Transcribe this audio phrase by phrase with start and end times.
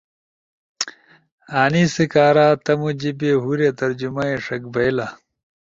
[1.57, 5.07] ا انیس کارتمو جیِبے ہورے ترجمہ ئی ݜک بئیلا۔